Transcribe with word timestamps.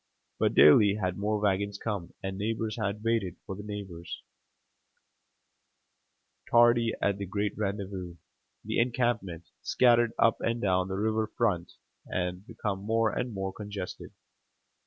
But 0.39 0.55
daily 0.55 0.95
had 0.95 1.19
more 1.19 1.39
wagons 1.39 1.77
come, 1.77 2.15
and 2.23 2.35
neighbors 2.35 2.75
had 2.75 3.03
waited 3.03 3.35
for 3.45 3.55
neighbors, 3.55 4.23
tardy 6.49 6.95
at 7.03 7.19
the 7.19 7.27
great 7.27 7.55
rendezvous. 7.55 8.15
The 8.65 8.79
encampment, 8.79 9.51
scattered 9.61 10.13
up 10.17 10.37
and 10.41 10.59
down 10.59 10.87
the 10.87 10.95
river 10.95 11.27
front, 11.27 11.73
had 12.11 12.47
become 12.47 12.79
more 12.81 13.11
and 13.11 13.31
more 13.31 13.53
congested. 13.53 14.11